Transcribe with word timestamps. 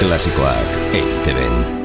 Klasikoak 0.00 0.96
eiteben. 0.96 1.79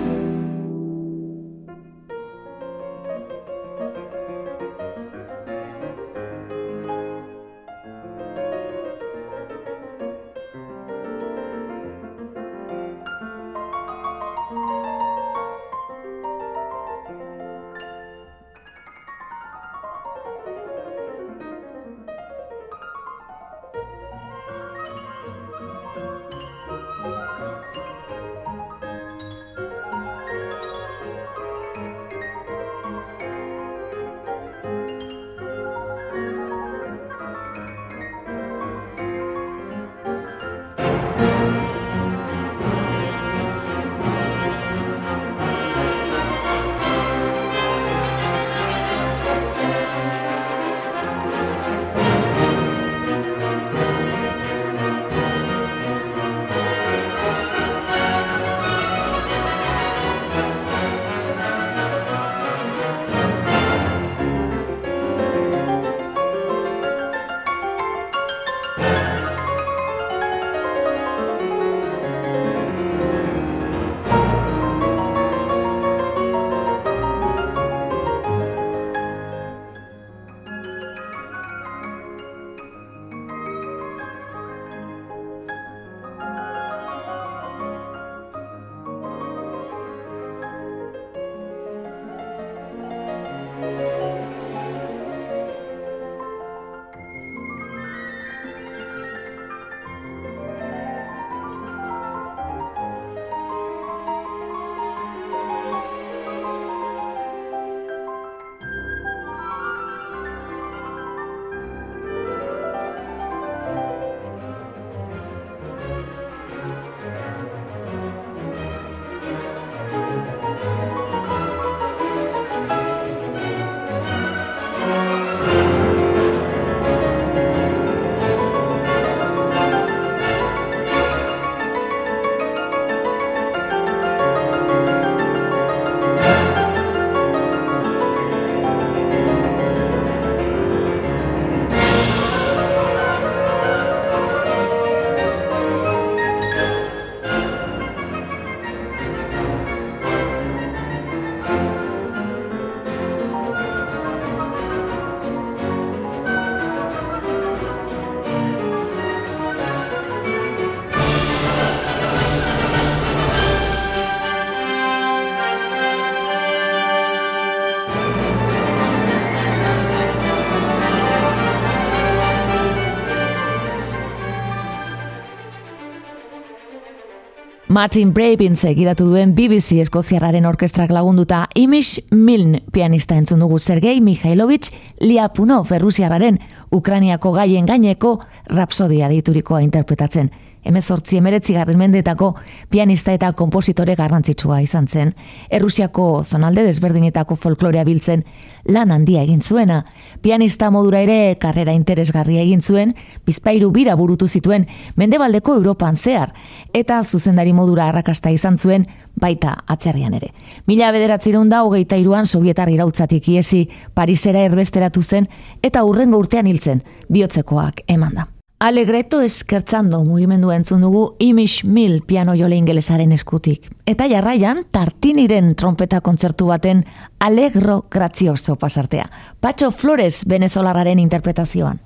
Martin 177.75 178.13
Brabin 178.13 178.53
segidatu 178.55 179.03
duen 179.09 179.33
BBC 179.35 179.81
Eskoziarraren 179.83 180.45
orkestrak 180.47 180.93
lagunduta 180.95 181.41
Imish 181.59 182.05
Miln 182.15 182.61
pianista 182.71 183.17
entzun 183.19 183.41
dugu 183.43 183.57
Sergei 183.59 183.99
Mikhailovich 183.99 184.69
Liapunov 185.01 185.73
Errusiarraren 185.75 186.39
Ukrainiako 186.71 187.33
gaien 187.35 187.67
gaineko 187.67 188.13
rapsodia 188.55 189.09
diturikoa 189.11 189.59
interpretatzen 189.65 190.31
emezortzi 190.65 191.17
emeretzi 191.17 191.53
garren 191.53 191.77
mendetako 191.79 192.33
pianista 192.69 193.13
eta 193.13 193.31
kompositore 193.33 193.95
garrantzitsua 193.95 194.61
izan 194.65 194.87
zen. 194.87 195.13
Errusiako 195.49 196.23
zonalde 196.25 196.65
desberdinetako 196.65 197.35
folklorea 197.35 197.85
biltzen 197.85 198.25
lan 198.65 198.91
handia 198.91 199.23
egin 199.23 199.41
zuena. 199.41 199.83
Pianista 200.21 200.71
modura 200.71 201.01
ere 201.05 201.37
karrera 201.39 201.73
interesgarria 201.73 202.41
egin 202.41 202.61
zuen, 202.61 202.95
bizpairu 203.25 203.71
bira 203.71 203.95
burutu 203.95 204.27
zituen 204.27 204.67
mendebaldeko 204.95 205.55
Europan 205.55 205.95
zehar, 205.95 206.33
eta 206.73 207.01
zuzendari 207.03 207.53
modura 207.53 207.87
arrakasta 207.89 208.31
izan 208.33 208.57
zuen 208.57 208.87
baita 209.15 209.55
atzerrian 209.67 210.13
ere. 210.17 210.31
Mila 210.67 210.91
bederatzireun 210.91 211.49
da 211.49 211.63
hogeita 211.63 211.97
iruan 212.01 212.25
sovietar 212.27 212.69
irautzatik 212.69 213.29
iesi 213.29 213.65
Parisera 213.93 214.43
erbesteratu 214.43 215.03
zen 215.03 215.29
eta 215.63 215.83
urrengo 215.87 216.19
urtean 216.19 216.47
hiltzen 216.47 216.83
bihotzekoak 217.09 217.85
eman 217.87 218.15
da. 218.15 218.34
Alegreto 218.57 219.19
eskertzando 219.19 219.97
mugimendu 220.05 220.49
entzun 220.55 220.79
dugu 220.85 221.17
Imish 221.19 221.65
Mill 221.65 222.03
piano 222.07 222.37
jole 222.39 222.55
ingelesaren 222.55 223.11
eskutik. 223.11 223.67
Eta 223.85 224.07
jarraian, 224.07 224.63
tartiniren 224.71 225.55
trompeta 225.59 225.99
kontzertu 226.01 226.47
baten 226.47 226.85
Alegro 227.19 227.81
Grazioso 227.91 228.55
pasartea. 228.55 229.09
Pacho 229.41 229.71
Flores 229.71 230.23
venezolararen 230.25 230.99
interpretazioan. 231.03 231.81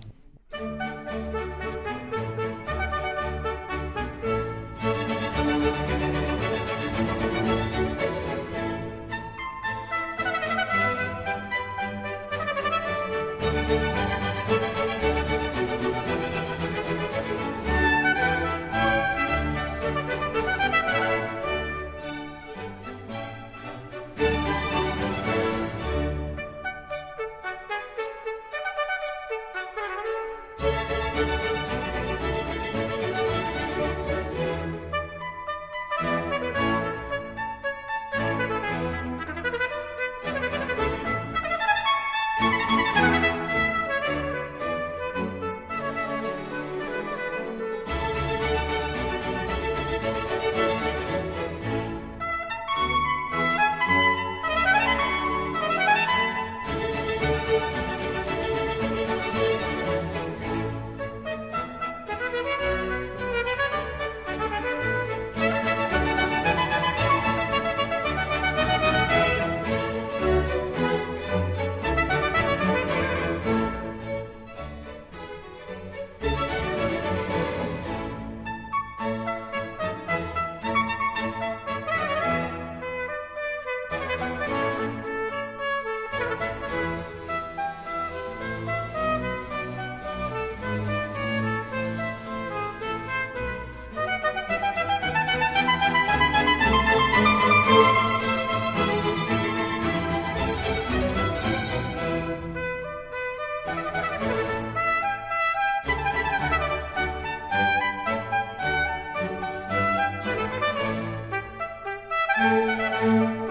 Música 112.40 113.49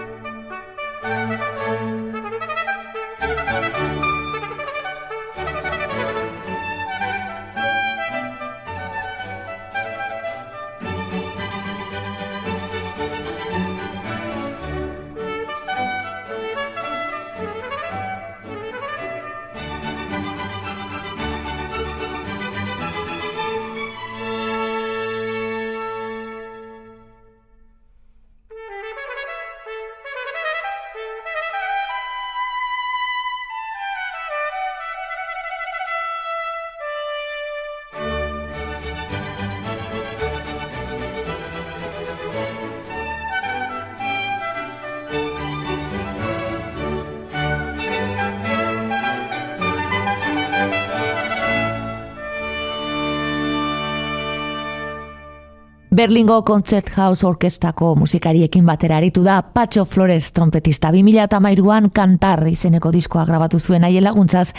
Berlingo 55.99 56.45
Concert 56.45 56.89
House 56.95 57.25
Orkestako 57.27 57.89
musikariekin 57.99 58.63
batera 58.65 58.95
aritu 59.01 59.19
da 59.19 59.41
Pacho 59.41 59.83
Flores 59.83 60.29
trompetista 60.31 60.93
2008an 60.95 61.89
kantar 61.91 62.45
izeneko 62.47 62.87
diskoa 62.95 63.25
grabatu 63.27 63.59
zuen 63.59 63.83
aile 63.83 63.99
laguntzaz 64.05 64.53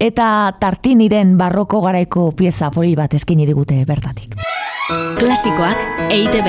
eta 0.00 0.28
tartiniren 0.56 1.34
barroko 1.36 1.82
garaiko 1.84 2.30
pieza 2.32 2.70
poli 2.70 2.94
bat 2.96 3.12
eskini 3.12 3.44
digute 3.44 3.76
bertatik. 3.84 4.38
Klasikoak 5.20 6.08
eite 6.08 6.40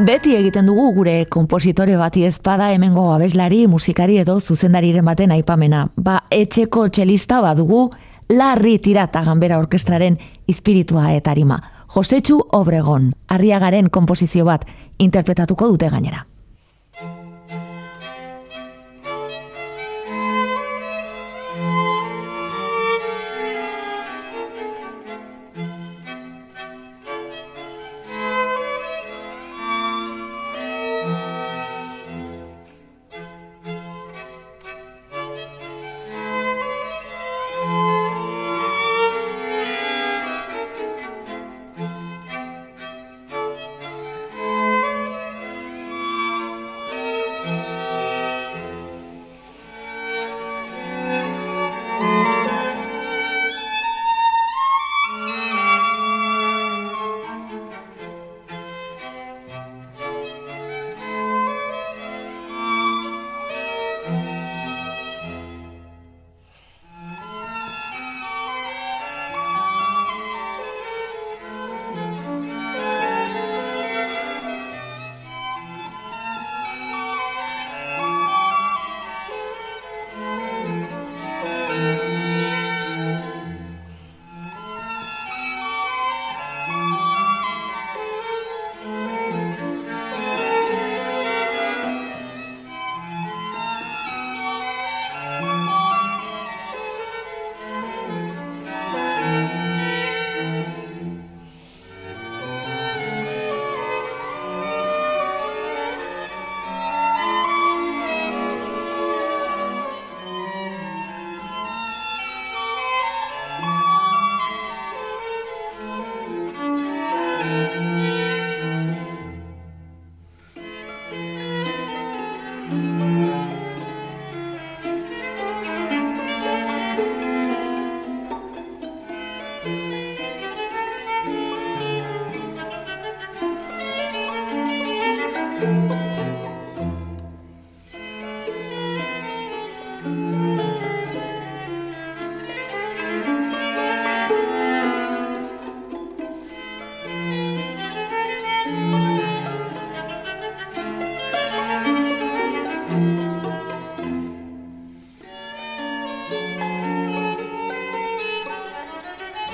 Beti 0.00 0.34
egiten 0.34 0.64
dugu 0.64 0.88
gure 0.94 1.26
kompositore 1.26 1.98
bati 2.00 2.24
ezpada 2.24 2.72
hemengo 2.72 3.12
abeslari, 3.12 3.66
musikari 3.66 4.18
edo 4.24 4.40
zuzendariren 4.40 5.04
baten 5.04 5.36
aipamena. 5.36 5.90
Ba, 5.96 6.22
etxeko 6.30 6.88
txelista 6.88 7.42
badugu 7.42 7.90
larri 8.30 8.78
tirata 8.78 9.22
ganbera 9.22 9.58
orkestraren 9.58 10.18
espiritua 10.48 11.12
eta 11.12 11.30
arima. 11.30 11.73
Josetxu 11.94 12.40
Obregon, 12.50 13.12
arriagaren 13.30 13.86
komposizio 13.86 14.42
bat 14.48 14.64
interpretatuko 14.98 15.68
dute 15.70 15.86
gainera. 15.92 16.24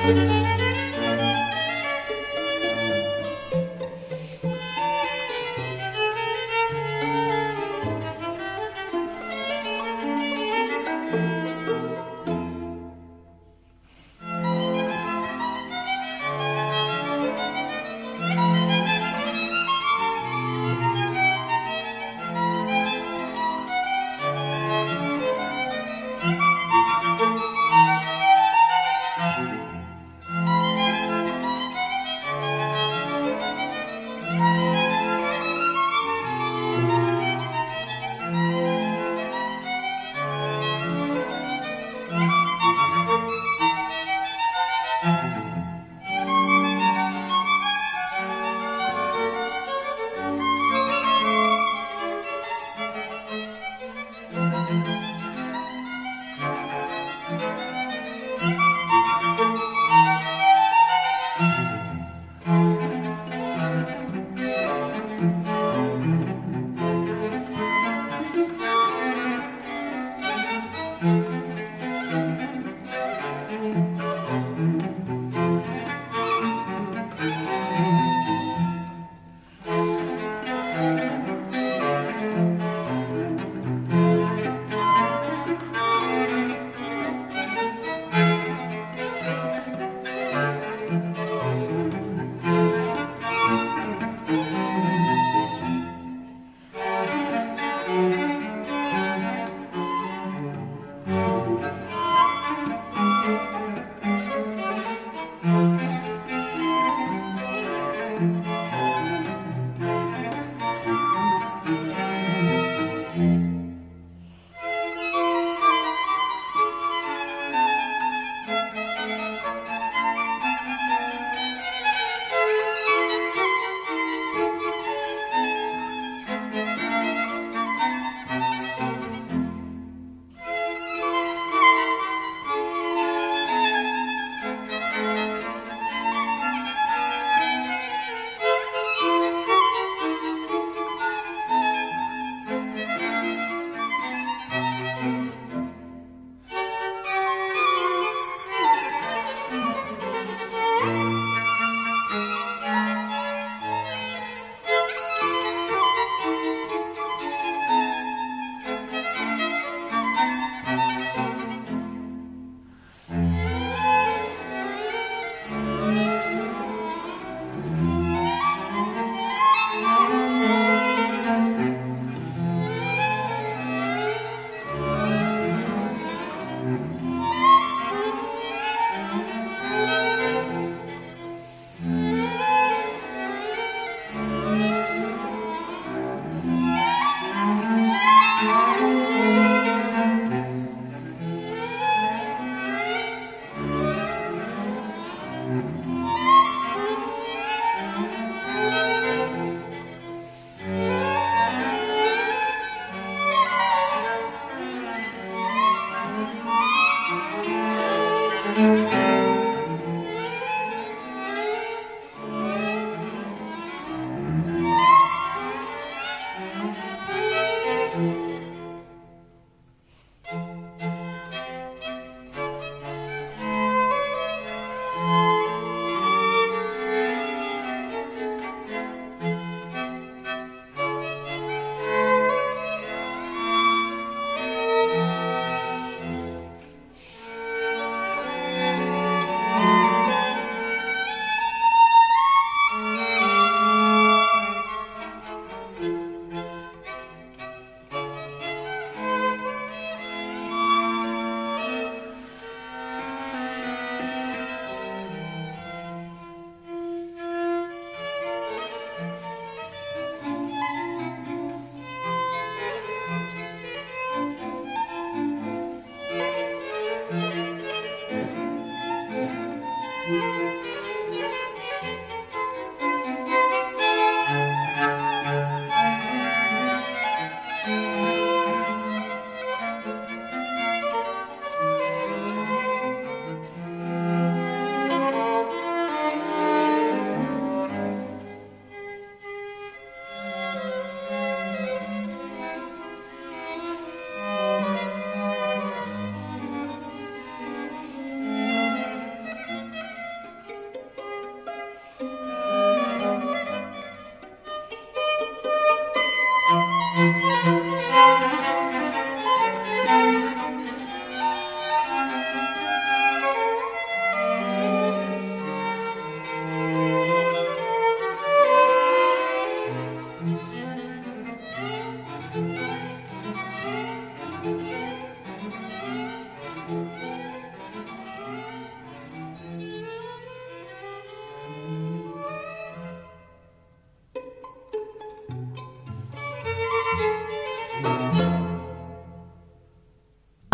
Música 0.03 0.70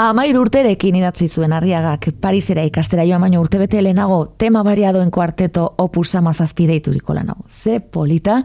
Amair 0.06 0.36
urterekin 0.38 0.94
idatzi 1.00 1.26
zuen 1.26 1.50
arriagak 1.50 2.04
Parisera 2.22 2.62
ikastera 2.62 3.02
joan 3.08 3.24
baino 3.24 3.40
urtebete 3.42 3.80
lehenago 3.82 4.20
tema 4.38 4.60
bariadoen 4.62 5.08
kuarteto 5.10 5.64
opus 5.82 6.12
samazazpi 6.14 6.68
deituriko 6.68 7.14
lan 7.16 7.32
hau. 7.32 7.40
Ze 7.48 7.80
polita, 7.80 8.36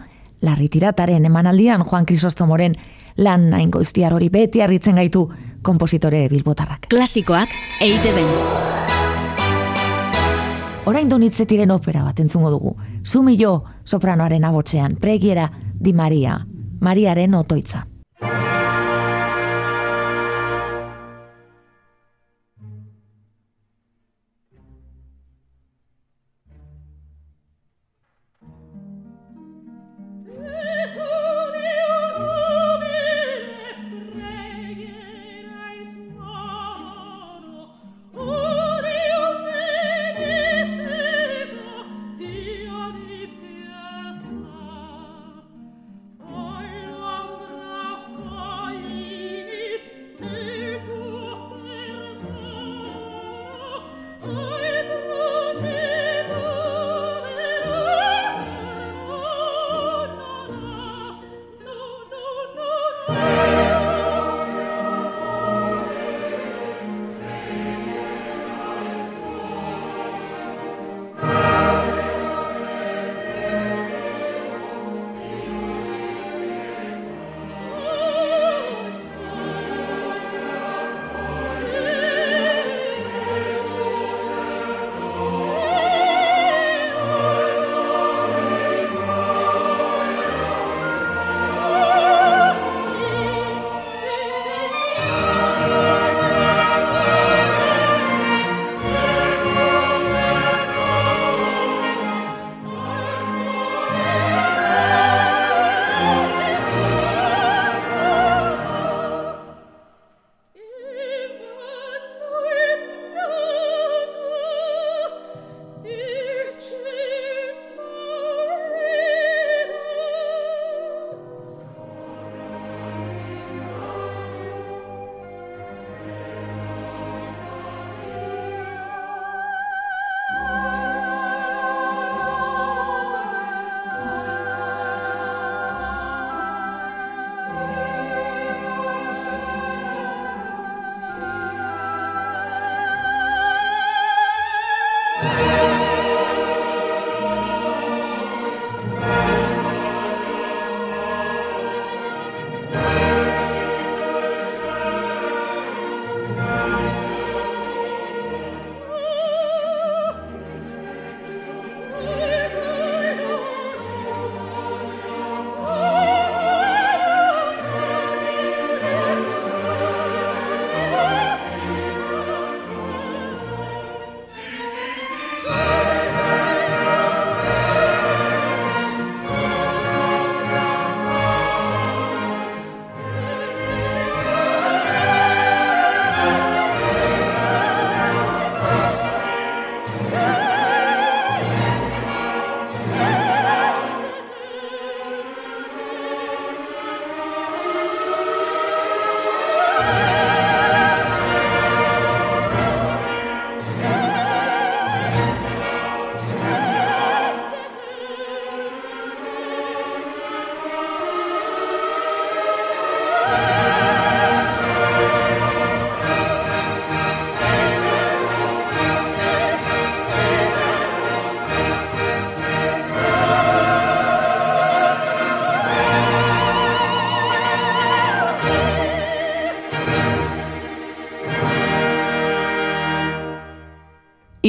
larri 0.41 0.69
tirataren 0.73 1.27
emanaldian 1.29 1.83
Juan 1.85 2.07
Crisostomoren 2.09 2.73
lan 3.17 3.51
nain 3.51 3.69
goiztiar 3.69 4.15
hori 4.17 4.31
beti 4.33 4.61
harritzen 4.65 4.97
gaitu 4.97 5.27
kompositore 5.61 6.23
bilbotarrak. 6.33 6.89
Klasikoak 6.89 7.53
eite 7.79 8.15
ben. 8.17 8.33
Orain 10.89 11.13
donitzetiren 11.13 11.69
opera 11.77 12.01
bat 12.01 12.25
entzungo 12.25 12.49
dugu. 12.49 12.73
Sumillo 13.03 13.53
sopranoaren 13.85 14.49
abotzean, 14.49 14.97
pregiera 14.97 15.51
di 15.77 15.93
Maria, 15.93 16.39
Mariaren 16.79 17.35
otoitza. 17.35 17.90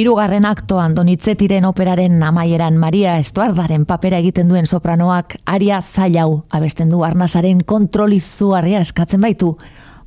Hirugarren 0.03 0.43
aktoan 0.43 0.97
donitzetiren 0.97 1.63
operaren 1.63 2.17
amaieran 2.27 2.75
Maria 2.75 3.13
Estuardaren 3.21 3.85
papera 3.87 4.17
egiten 4.19 4.49
duen 4.51 4.65
sopranoak 4.67 5.37
aria 5.47 5.77
zailau 5.79 6.41
abesten 6.51 6.89
du 6.91 7.05
arnazaren 7.07 7.61
kontrolizuarria 7.63 8.81
eskatzen 8.83 9.23
baitu. 9.23 9.53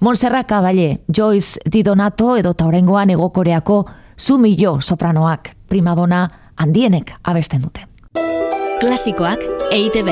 Montserrat 0.05 0.51
Caballé, 0.53 0.99
Joyce 1.09 1.65
Di 1.73 1.81
Donato 1.83 2.35
edo 2.37 2.53
taurengoan 2.53 3.15
egokoreako 3.17 3.79
Sumillo 4.17 4.83
sopranoak 4.83 5.55
primadona 5.67 6.27
handienek 6.61 7.15
abesten 7.25 7.65
dute. 7.65 7.89
Klasikoak 8.85 9.49
eite 9.73 10.05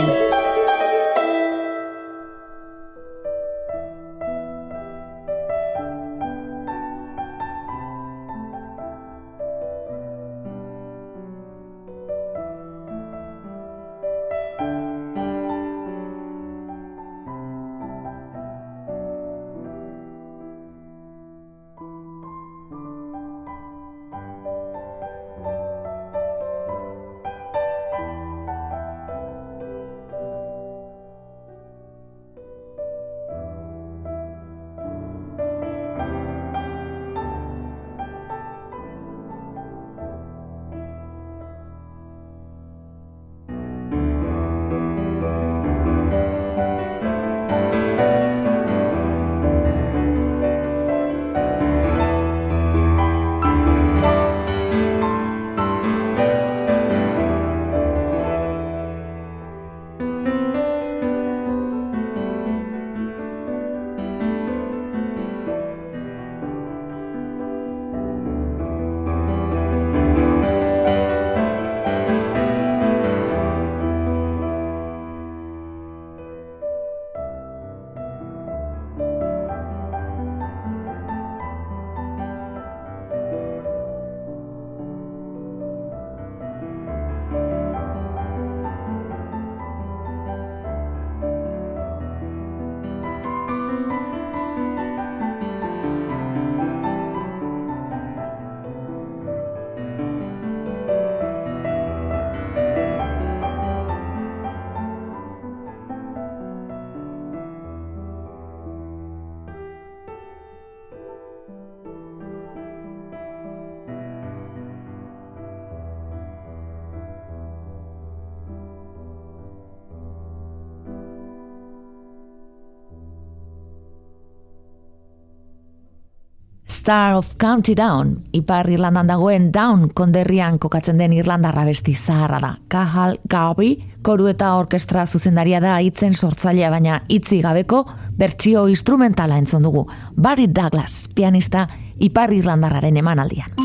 Star 126.85 127.15
of 127.15 127.27
County 127.41 127.75
Down, 127.77 128.19
Ipar 128.33 128.69
Irlandan 128.69 129.09
dagoen 129.09 129.47
Down 129.53 129.89
konderrian 129.97 130.59
kokatzen 130.61 130.99
den 131.01 131.15
Irlandarra 131.17 131.65
besti 131.65 131.95
zaharra 131.97 132.43
da. 132.43 132.51
Kahal 132.69 133.17
Gabi, 133.25 133.71
koru 134.05 134.29
eta 134.29 134.51
orkestra 134.59 135.07
zuzendaria 135.07 135.63
da 135.65 135.79
hitzen 135.81 136.13
sortzailea 136.13 136.69
baina 136.69 137.01
hitzi 137.09 137.41
gabeko 137.41 137.87
bertsio 138.21 138.67
instrumentala 138.69 139.41
entzun 139.41 139.65
dugu. 139.65 139.87
Barry 140.21 140.45
Douglas, 140.45 141.07
pianista 141.15 141.67
Ipar 142.05 142.37
Irlandarraren 142.37 143.01
emanaldian. 143.01 143.57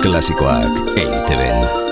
Klasikoak 0.00 0.96
EITB. 0.96 1.85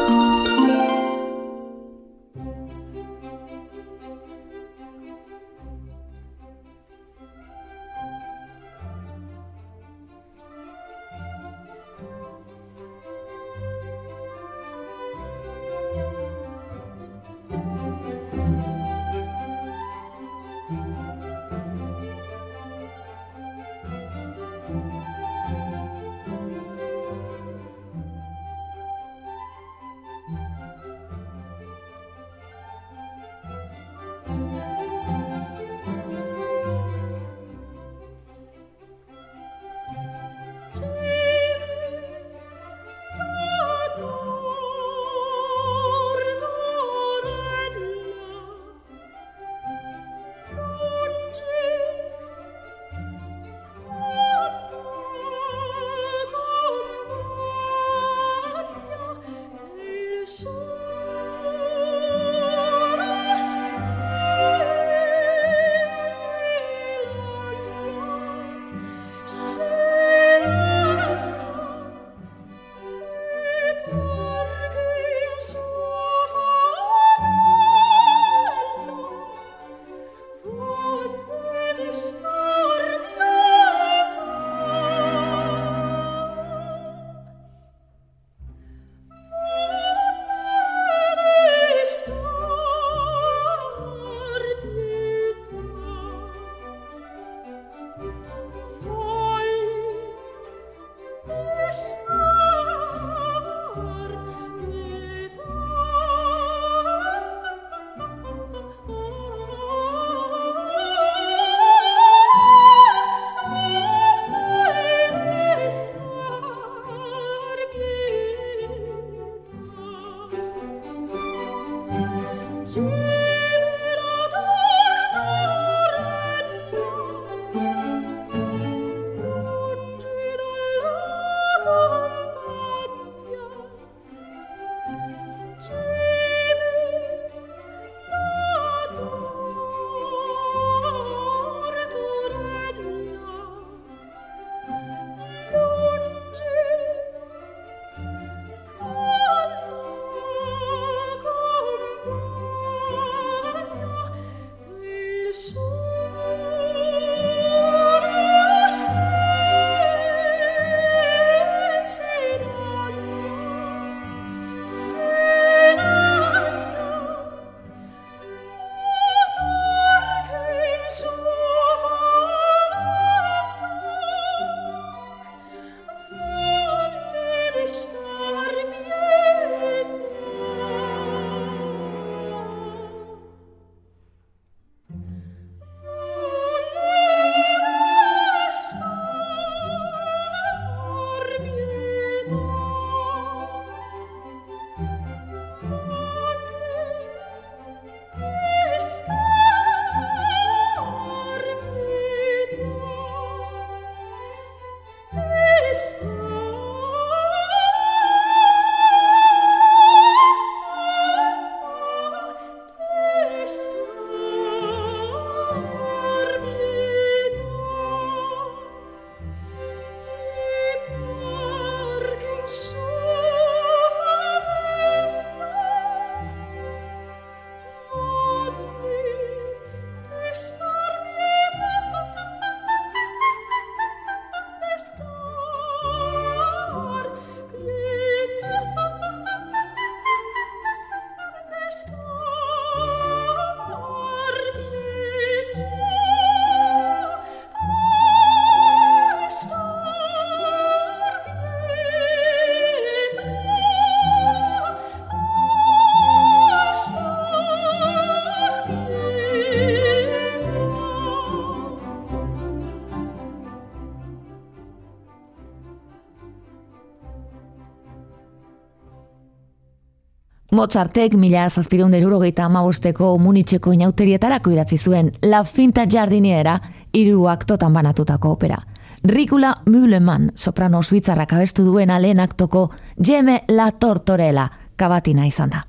Mozartek 270.65 271.13
mila 271.21 271.43
zazpireun 271.51 271.91
derurogeita 271.93 272.47
amabosteko 272.47 273.11
munitxeko 273.21 273.75
inauterietarako 273.77 274.55
idatzi 274.55 274.79
zuen 274.79 275.11
La 275.29 275.43
Finta 275.45 275.85
Jardiniera 275.85 276.55
hiru 276.97 277.27
aktotan 277.29 277.75
banatutako 277.75 278.31
opera. 278.33 278.57
Rikula 279.05 279.51
Mühleman, 279.67 280.31
soprano 280.35 280.81
suitzarrak 280.83 281.35
abestu 281.37 281.67
duen 281.67 281.93
lehen 282.01 282.21
aktoko 282.21 282.71
Jeme 282.97 283.43
La 283.49 283.71
Tortorela, 283.73 284.49
kabatina 284.77 285.27
izan 285.27 285.53
da. 285.53 285.67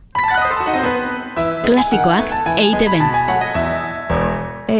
Klasikoak 1.65 2.31
EITB. 2.55 2.95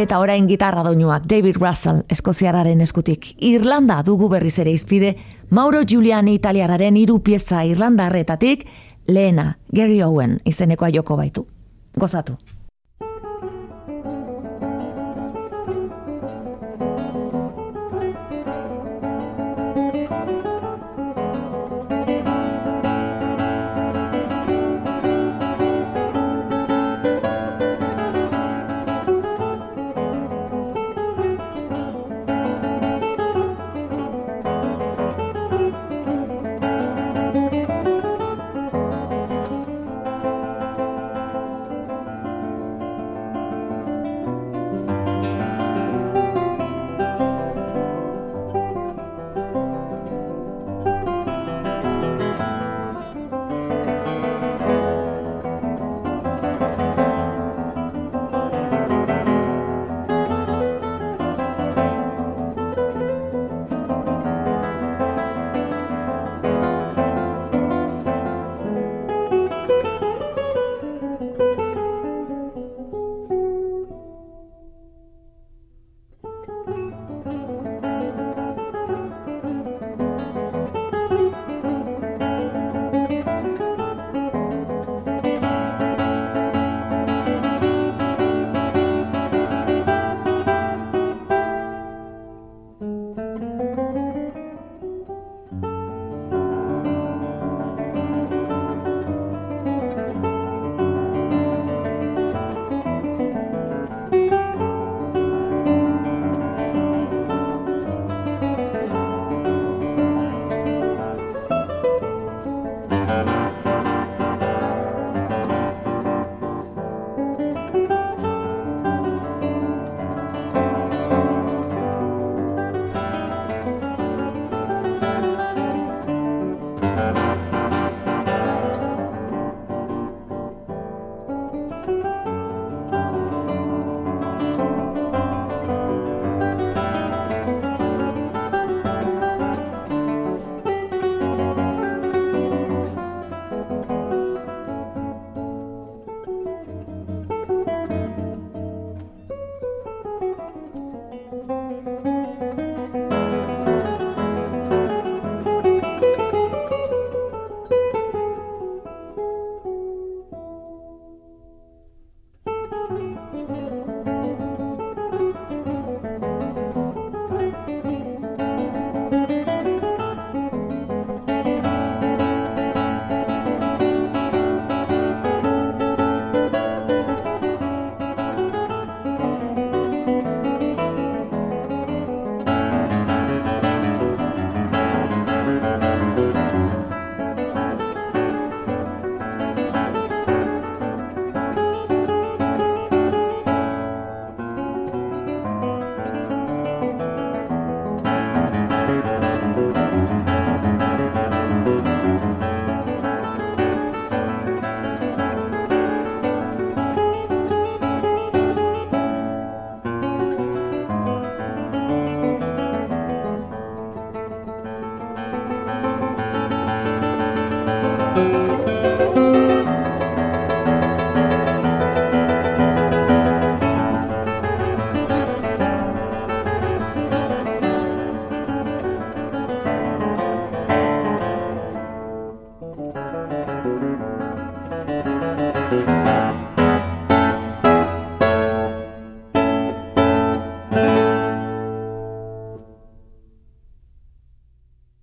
Eta 0.00 0.18
orain 0.18 0.48
gitarra 0.48 0.82
doinuak 0.82 1.28
David 1.28 1.60
Russell 1.60 2.06
eskoziararen 2.08 2.80
eskutik. 2.80 3.34
Irlanda 3.44 4.00
dugu 4.02 4.30
berriz 4.32 4.58
ere 4.58 4.72
izpide, 4.72 5.14
Mauro 5.50 5.84
Giuliani 5.84 6.34
italiararen 6.34 6.96
hiru 6.96 7.20
pieza 7.22 7.62
irlandarretatik, 7.64 8.64
lehena 9.08 9.54
Gary 9.74 10.02
Owen 10.02 10.40
izenekoa 10.44 10.90
joko 10.90 11.16
baitu. 11.16 11.46
Gozatu. 11.98 12.36